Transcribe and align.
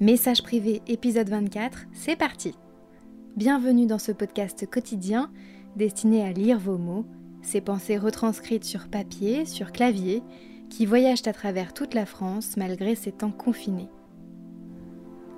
Message 0.00 0.42
privé 0.42 0.82
épisode 0.88 1.28
24, 1.28 1.86
c'est 1.92 2.16
parti 2.16 2.52
Bienvenue 3.36 3.86
dans 3.86 4.00
ce 4.00 4.10
podcast 4.10 4.68
quotidien 4.68 5.30
destiné 5.76 6.26
à 6.26 6.32
lire 6.32 6.58
vos 6.58 6.78
mots, 6.78 7.06
ces 7.42 7.60
pensées 7.60 7.96
retranscrites 7.96 8.64
sur 8.64 8.88
papier, 8.88 9.46
sur 9.46 9.70
clavier, 9.70 10.24
qui 10.68 10.84
voyagent 10.84 11.28
à 11.28 11.32
travers 11.32 11.72
toute 11.72 11.94
la 11.94 12.06
France 12.06 12.56
malgré 12.56 12.96
ces 12.96 13.12
temps 13.12 13.30
confinés. 13.30 13.88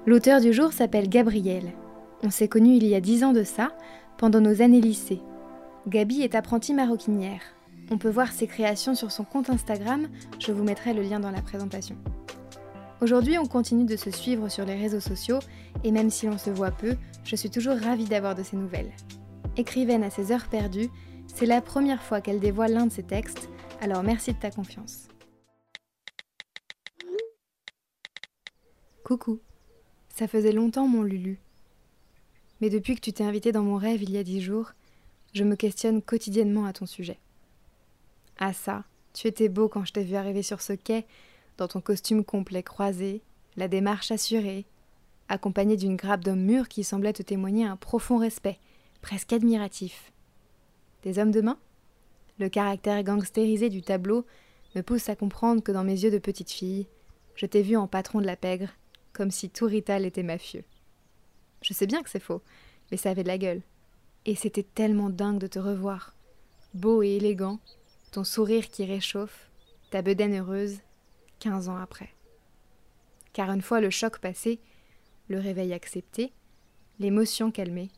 L'auteur 0.06 0.40
du 0.40 0.54
jour 0.54 0.72
s'appelle 0.72 1.10
Gabriel. 1.10 1.74
On 2.22 2.30
s'est 2.30 2.48
connus 2.48 2.76
il 2.76 2.86
y 2.86 2.94
a 2.94 3.00
dix 3.02 3.24
ans 3.24 3.34
de 3.34 3.44
ça, 3.44 3.76
pendant 4.16 4.40
nos 4.40 4.62
années 4.62 4.80
lycée. 4.80 5.20
Gabi 5.86 6.22
est 6.22 6.34
apprentie 6.34 6.72
maroquinière. 6.72 7.42
On 7.90 7.98
peut 7.98 8.08
voir 8.08 8.32
ses 8.32 8.46
créations 8.46 8.94
sur 8.94 9.12
son 9.12 9.24
compte 9.24 9.50
Instagram, 9.50 10.08
je 10.38 10.50
vous 10.50 10.64
mettrai 10.64 10.94
le 10.94 11.02
lien 11.02 11.20
dans 11.20 11.30
la 11.30 11.42
présentation. 11.42 11.96
Aujourd'hui, 13.02 13.36
on 13.36 13.44
continue 13.44 13.84
de 13.84 13.96
se 13.96 14.10
suivre 14.10 14.48
sur 14.48 14.64
les 14.64 14.74
réseaux 14.74 15.00
sociaux 15.00 15.40
et 15.84 15.90
même 15.90 16.08
si 16.08 16.26
l'on 16.26 16.38
se 16.38 16.48
voit 16.48 16.70
peu, 16.70 16.96
je 17.24 17.36
suis 17.36 17.50
toujours 17.50 17.76
ravie 17.76 18.06
d'avoir 18.06 18.34
de 18.34 18.42
ses 18.42 18.56
nouvelles. 18.56 18.90
Écrivaine 19.58 20.02
à 20.02 20.08
ses 20.08 20.32
heures 20.32 20.48
perdues, 20.48 20.88
c'est 21.26 21.44
la 21.44 21.60
première 21.60 22.02
fois 22.02 22.22
qu'elle 22.22 22.40
dévoile 22.40 22.72
l'un 22.72 22.86
de 22.86 22.92
ses 22.92 23.02
textes, 23.02 23.50
alors 23.82 24.02
merci 24.02 24.32
de 24.32 24.38
ta 24.38 24.50
confiance. 24.50 25.08
Coucou, 29.04 29.40
ça 30.08 30.26
faisait 30.26 30.52
longtemps 30.52 30.88
mon 30.88 31.02
Lulu. 31.02 31.38
Mais 32.62 32.70
depuis 32.70 32.94
que 32.94 33.02
tu 33.02 33.12
t'es 33.12 33.24
invité 33.24 33.52
dans 33.52 33.62
mon 33.62 33.76
rêve 33.76 34.02
il 34.02 34.10
y 34.10 34.16
a 34.16 34.24
dix 34.24 34.40
jours, 34.40 34.72
je 35.34 35.44
me 35.44 35.54
questionne 35.54 36.00
quotidiennement 36.00 36.64
à 36.64 36.72
ton 36.72 36.86
sujet. 36.86 37.18
Ah 38.38 38.54
ça, 38.54 38.84
tu 39.12 39.26
étais 39.26 39.50
beau 39.50 39.68
quand 39.68 39.84
je 39.84 39.92
t'ai 39.92 40.02
vu 40.02 40.16
arriver 40.16 40.42
sur 40.42 40.62
ce 40.62 40.72
quai 40.72 41.04
dans 41.58 41.68
ton 41.68 41.80
costume 41.80 42.24
complet 42.24 42.62
croisé, 42.62 43.22
la 43.56 43.68
démarche 43.68 44.10
assurée, 44.10 44.66
accompagné 45.28 45.76
d'une 45.76 45.96
grappe 45.96 46.24
d'hommes 46.24 46.44
mûrs 46.44 46.68
qui 46.68 46.84
semblait 46.84 47.12
te 47.12 47.22
témoigner 47.22 47.64
un 47.64 47.76
profond 47.76 48.18
respect, 48.18 48.58
presque 49.02 49.32
admiratif. 49.32 50.12
Des 51.02 51.18
hommes 51.18 51.30
de 51.30 51.40
main? 51.40 51.58
Le 52.38 52.48
caractère 52.48 53.02
gangstérisé 53.02 53.70
du 53.70 53.82
tableau 53.82 54.26
me 54.74 54.82
pousse 54.82 55.08
à 55.08 55.16
comprendre 55.16 55.62
que 55.62 55.72
dans 55.72 55.84
mes 55.84 56.02
yeux 56.04 56.10
de 56.10 56.18
petite 56.18 56.50
fille, 56.50 56.86
je 57.34 57.46
t'ai 57.46 57.62
vu 57.62 57.76
en 57.76 57.86
patron 57.86 58.20
de 58.20 58.26
la 58.26 58.36
pègre, 58.36 58.68
comme 59.12 59.30
si 59.30 59.48
tout 59.48 59.66
Rital 59.66 60.04
était 60.04 60.22
mafieux. 60.22 60.64
Je 61.62 61.72
sais 61.72 61.86
bien 61.86 62.02
que 62.02 62.10
c'est 62.10 62.20
faux, 62.20 62.42
mais 62.90 62.96
ça 62.96 63.10
avait 63.10 63.22
de 63.22 63.28
la 63.28 63.38
gueule. 63.38 63.62
Et 64.26 64.34
c'était 64.34 64.62
tellement 64.62 65.08
dingue 65.08 65.38
de 65.38 65.46
te 65.46 65.58
revoir. 65.58 66.14
Beau 66.74 67.02
et 67.02 67.16
élégant, 67.16 67.58
ton 68.12 68.24
sourire 68.24 68.68
qui 68.68 68.84
réchauffe, 68.84 69.50
ta 69.90 70.02
bedaine 70.02 70.38
heureuse, 70.38 70.78
15 71.40 71.68
ans 71.68 71.76
après. 71.76 72.10
Car 73.32 73.50
une 73.50 73.62
fois 73.62 73.80
le 73.80 73.90
choc 73.90 74.18
passé, 74.18 74.60
le 75.28 75.38
réveil 75.38 75.72
accepté, 75.72 76.32
l'émotion 76.98 77.50
calmée, 77.50 77.90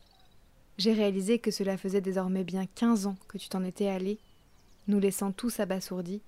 j'ai 0.77 0.93
réalisé 0.93 1.39
que 1.39 1.51
cela 1.51 1.77
faisait 1.77 2.01
désormais 2.01 2.43
bien 2.43 2.65
15 2.65 3.07
ans 3.07 3.17
que 3.27 3.37
tu 3.37 3.49
t'en 3.49 3.63
étais 3.63 3.87
allé, 3.87 4.17
nous 4.87 4.99
laissant 4.99 5.31
tous 5.31 5.59
abasourdis, 5.59 6.21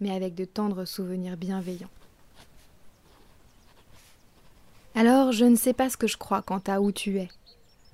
mais 0.00 0.14
avec 0.14 0.34
de 0.34 0.44
tendres 0.44 0.84
souvenirs 0.84 1.36
bienveillants. 1.36 1.90
Alors, 4.94 5.32
je 5.32 5.44
ne 5.44 5.56
sais 5.56 5.72
pas 5.72 5.88
ce 5.88 5.96
que 5.96 6.06
je 6.06 6.16
crois 6.16 6.42
quant 6.42 6.62
à 6.66 6.80
où 6.80 6.92
tu 6.92 7.18
es. 7.18 7.28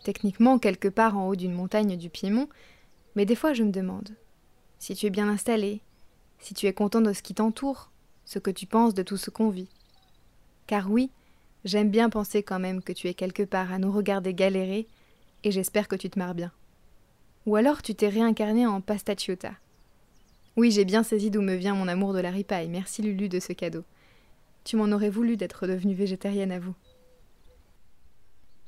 Techniquement, 0.02 0.58
quelque 0.58 0.88
part 0.88 1.16
en 1.16 1.28
haut 1.28 1.36
d'une 1.36 1.54
montagne 1.54 1.96
du 1.96 2.10
Piémont, 2.10 2.48
mais 3.14 3.24
des 3.24 3.36
fois 3.36 3.52
je 3.52 3.62
me 3.62 3.70
demande 3.70 4.16
si 4.80 4.96
tu 4.96 5.06
es 5.06 5.10
bien 5.10 5.28
installé, 5.28 5.80
si 6.40 6.54
tu 6.54 6.66
es 6.66 6.72
content 6.72 7.00
de 7.00 7.12
ce 7.12 7.22
qui 7.22 7.34
t'entoure, 7.34 7.91
ce 8.24 8.38
que 8.38 8.50
tu 8.50 8.66
penses 8.66 8.94
de 8.94 9.02
tout 9.02 9.16
ce 9.16 9.30
qu'on 9.30 9.50
vit. 9.50 9.68
Car 10.66 10.90
oui, 10.90 11.10
j'aime 11.64 11.90
bien 11.90 12.10
penser 12.10 12.42
quand 12.42 12.58
même 12.58 12.82
que 12.82 12.92
tu 12.92 13.08
es 13.08 13.14
quelque 13.14 13.42
part 13.42 13.72
à 13.72 13.78
nous 13.78 13.92
regarder 13.92 14.34
galérer, 14.34 14.86
et 15.44 15.50
j'espère 15.50 15.88
que 15.88 15.96
tu 15.96 16.08
te 16.08 16.18
marres 16.18 16.34
bien. 16.34 16.52
Ou 17.46 17.56
alors 17.56 17.82
tu 17.82 17.94
t'es 17.94 18.08
réincarné 18.08 18.66
en 18.66 18.80
Pastacciota. 18.80 19.52
Oui, 20.56 20.70
j'ai 20.70 20.84
bien 20.84 21.02
saisi 21.02 21.30
d'où 21.30 21.40
me 21.40 21.54
vient 21.54 21.74
mon 21.74 21.88
amour 21.88 22.12
de 22.12 22.20
la 22.20 22.30
ripaille, 22.30 22.68
merci 22.68 23.02
Lulu 23.02 23.28
de 23.28 23.40
ce 23.40 23.52
cadeau. 23.52 23.84
Tu 24.64 24.76
m'en 24.76 24.92
aurais 24.92 25.10
voulu 25.10 25.36
d'être 25.36 25.66
devenue 25.66 25.94
végétarienne 25.94 26.52
à 26.52 26.60
vous. 26.60 26.74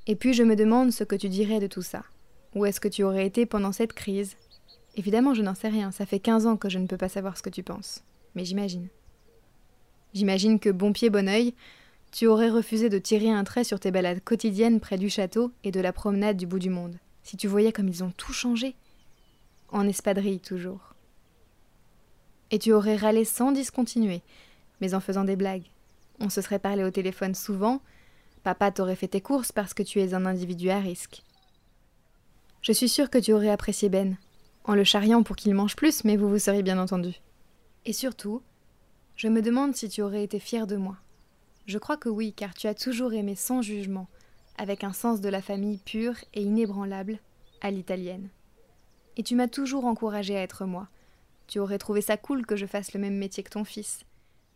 Et 0.06 0.16
puis 0.16 0.34
je 0.34 0.42
me 0.42 0.56
demande 0.56 0.92
ce 0.92 1.04
que 1.04 1.14
tu 1.14 1.28
dirais 1.28 1.60
de 1.60 1.66
tout 1.66 1.82
ça. 1.82 2.02
Où 2.54 2.66
est-ce 2.66 2.80
que 2.80 2.88
tu 2.88 3.04
aurais 3.04 3.26
été 3.26 3.46
pendant 3.46 3.72
cette 3.72 3.92
crise? 3.92 4.36
Évidemment, 4.96 5.34
je 5.34 5.42
n'en 5.42 5.54
sais 5.54 5.68
rien, 5.68 5.90
ça 5.90 6.06
fait 6.06 6.20
15 6.20 6.46
ans 6.46 6.56
que 6.56 6.68
je 6.68 6.78
ne 6.78 6.86
peux 6.86 6.96
pas 6.96 7.08
savoir 7.08 7.36
ce 7.36 7.42
que 7.42 7.50
tu 7.50 7.62
penses. 7.62 8.02
Mais 8.34 8.44
j'imagine. 8.44 8.88
J'imagine 10.14 10.60
que 10.60 10.70
bon 10.70 10.92
pied, 10.92 11.10
bon 11.10 11.28
oeil, 11.28 11.54
tu 12.12 12.28
aurais 12.28 12.48
refusé 12.48 12.88
de 12.88 12.98
tirer 12.98 13.30
un 13.30 13.42
trait 13.42 13.64
sur 13.64 13.80
tes 13.80 13.90
balades 13.90 14.22
quotidiennes 14.22 14.78
près 14.78 14.96
du 14.96 15.10
château 15.10 15.50
et 15.64 15.72
de 15.72 15.80
la 15.80 15.92
promenade 15.92 16.36
du 16.36 16.46
bout 16.46 16.60
du 16.60 16.70
monde, 16.70 16.96
si 17.24 17.36
tu 17.36 17.48
voyais 17.48 17.72
comme 17.72 17.88
ils 17.88 18.04
ont 18.04 18.12
tout 18.16 18.32
changé. 18.32 18.76
En 19.70 19.88
espadrille 19.88 20.38
toujours. 20.38 20.94
Et 22.52 22.60
tu 22.60 22.72
aurais 22.72 22.94
râlé 22.94 23.24
sans 23.24 23.50
discontinuer, 23.50 24.22
mais 24.80 24.94
en 24.94 25.00
faisant 25.00 25.24
des 25.24 25.34
blagues. 25.34 25.66
On 26.20 26.30
se 26.30 26.40
serait 26.40 26.60
parlé 26.60 26.84
au 26.84 26.90
téléphone 26.92 27.34
souvent, 27.34 27.80
papa 28.44 28.70
t'aurait 28.70 28.94
fait 28.94 29.08
tes 29.08 29.20
courses 29.20 29.50
parce 29.50 29.74
que 29.74 29.82
tu 29.82 30.00
es 30.00 30.14
un 30.14 30.26
individu 30.26 30.70
à 30.70 30.78
risque. 30.78 31.24
Je 32.62 32.70
suis 32.70 32.88
sûre 32.88 33.10
que 33.10 33.18
tu 33.18 33.32
aurais 33.32 33.50
apprécié 33.50 33.88
Ben, 33.88 34.16
en 34.62 34.76
le 34.76 34.84
charriant 34.84 35.24
pour 35.24 35.34
qu'il 35.34 35.54
mange 35.54 35.74
plus, 35.74 36.04
mais 36.04 36.16
vous 36.16 36.28
vous 36.28 36.38
seriez 36.38 36.62
bien 36.62 36.78
entendu. 36.78 37.14
Et 37.84 37.92
surtout, 37.92 38.40
je 39.16 39.28
me 39.28 39.42
demande 39.42 39.76
si 39.76 39.88
tu 39.88 40.02
aurais 40.02 40.24
été 40.24 40.40
fier 40.40 40.66
de 40.66 40.76
moi. 40.76 40.96
Je 41.66 41.78
crois 41.78 41.96
que 41.96 42.08
oui, 42.08 42.32
car 42.32 42.52
tu 42.52 42.66
as 42.66 42.74
toujours 42.74 43.12
aimé 43.12 43.36
sans 43.36 43.62
jugement, 43.62 44.08
avec 44.58 44.84
un 44.84 44.92
sens 44.92 45.20
de 45.20 45.28
la 45.28 45.40
famille 45.40 45.78
pur 45.78 46.14
et 46.34 46.42
inébranlable, 46.42 47.18
à 47.60 47.70
l'italienne. 47.70 48.28
Et 49.16 49.22
tu 49.22 49.36
m'as 49.36 49.48
toujours 49.48 49.84
encouragé 49.84 50.36
à 50.36 50.42
être 50.42 50.66
moi. 50.66 50.88
Tu 51.46 51.60
aurais 51.60 51.78
trouvé 51.78 52.00
ça 52.00 52.16
cool 52.16 52.44
que 52.44 52.56
je 52.56 52.66
fasse 52.66 52.92
le 52.92 53.00
même 53.00 53.16
métier 53.16 53.42
que 53.42 53.50
ton 53.50 53.64
fils. 53.64 54.04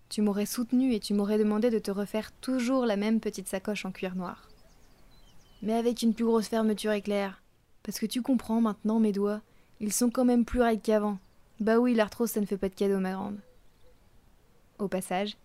Tu 0.08 0.22
m'aurais 0.22 0.47
soutenu 0.47 0.92
et 0.92 1.00
tu 1.00 1.14
m'aurais 1.14 1.38
demandé 1.38 1.70
de 1.70 1.78
te 1.78 1.91
refaire 1.91 2.32
toujours 2.41 2.84
la 2.84 2.97
même 2.97 3.20
petite 3.20 3.47
sacoche 3.47 3.84
en 3.84 3.92
cuir 3.92 4.16
noir. 4.16 4.48
Mais 5.62 5.74
avec 5.74 6.02
une 6.02 6.14
plus 6.14 6.24
grosse 6.24 6.48
fermeture 6.48 6.92
éclair. 6.92 7.42
Parce 7.84 8.00
que 8.00 8.06
tu 8.06 8.22
comprends 8.22 8.60
maintenant, 8.60 8.98
mes 9.00 9.12
doigts, 9.12 9.41
ils 9.80 9.92
sont 9.92 10.10
quand 10.10 10.24
même 10.24 10.44
plus 10.44 10.60
raides 10.60 10.82
qu'avant. 10.82 11.18
Bah 11.60 11.78
oui, 11.78 11.94
l'arthrose, 11.94 12.30
ça 12.30 12.41
ne 12.41 12.47
fait 12.47 12.58
pas 12.58 12.68
de 12.68 12.74
cadeau, 12.74 12.98
ma 12.98 13.12
grande. 13.12 13.38
Au 14.78 14.89
passage, 14.89 15.37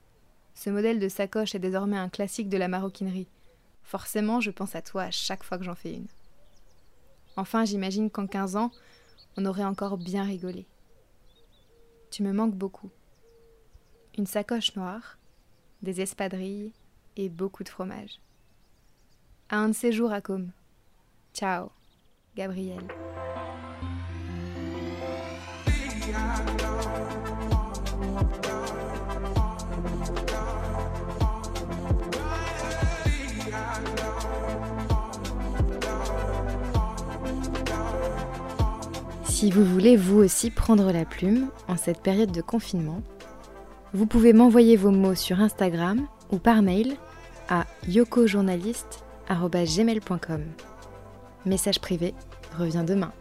ce 0.53 0.69
modèle 0.69 0.99
de 0.99 1.09
sacoche 1.09 1.55
est 1.55 1.59
désormais 1.59 1.97
un 1.97 2.09
classique 2.09 2.49
de 2.49 2.57
la 2.57 2.67
maroquinerie. 2.67 3.27
Forcément, 3.83 4.39
je 4.39 4.51
pense 4.51 4.75
à 4.75 4.81
toi 4.81 5.03
à 5.03 5.11
chaque 5.11 5.43
fois 5.43 5.57
que 5.57 5.63
j'en 5.63 5.75
fais 5.75 5.93
une. 5.93 6.07
Enfin, 7.35 7.65
j'imagine 7.65 8.09
qu'en 8.11 8.27
15 8.27 8.55
ans, 8.55 8.71
on 9.37 9.45
aurait 9.45 9.63
encore 9.63 9.97
bien 9.97 10.23
rigolé. 10.23 10.67
Tu 12.11 12.21
me 12.21 12.31
manques 12.31 12.55
beaucoup. 12.55 12.91
Une 14.17 14.27
sacoche 14.27 14.75
noire, 14.75 15.17
des 15.81 16.01
espadrilles 16.01 16.71
et 17.17 17.29
beaucoup 17.29 17.63
de 17.63 17.69
fromage. 17.69 18.19
À 19.49 19.57
un 19.57 19.69
de 19.69 19.73
ces 19.73 19.91
jours 19.91 20.13
à 20.13 20.21
Com. 20.21 20.51
Ciao, 21.33 21.71
Gabriel. 22.35 22.87
Si 39.43 39.51
vous 39.51 39.65
voulez 39.65 39.97
vous 39.97 40.19
aussi 40.19 40.51
prendre 40.51 40.93
la 40.93 41.03
plume 41.03 41.49
en 41.67 41.75
cette 41.75 42.01
période 42.01 42.31
de 42.31 42.39
confinement, 42.39 43.01
vous 43.93 44.05
pouvez 44.05 44.31
m'envoyer 44.31 44.77
vos 44.77 44.91
mots 44.91 45.15
sur 45.15 45.41
Instagram 45.41 46.07
ou 46.31 46.37
par 46.37 46.61
mail 46.61 46.95
à 47.49 47.65
yokojournaliste.gmail.com. 47.89 50.43
Message 51.45 51.81
privé 51.81 52.13
revient 52.57 52.85
demain. 52.87 53.11